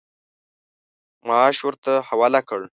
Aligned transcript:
معاش 1.27 1.57
ورته 1.67 1.91
حواله 2.07 2.41
کړ. 2.49 2.61